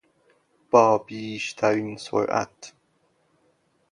[0.71, 2.73] با بیشترین سرعت